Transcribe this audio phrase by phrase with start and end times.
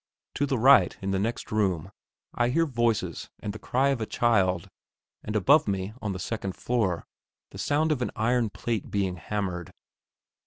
[0.33, 1.91] To the right, in the next room,
[2.33, 4.67] I hear voices and the cry of a child,
[5.23, 7.05] and above me, on the second floor,
[7.51, 9.71] the sound of an iron plate being hammered.